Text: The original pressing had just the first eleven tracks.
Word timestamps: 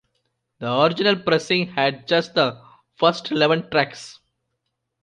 The 0.57 0.81
original 0.81 1.15
pressing 1.15 1.67
had 1.67 2.07
just 2.07 2.33
the 2.33 2.59
first 2.95 3.29
eleven 3.31 3.69
tracks. 3.69 4.19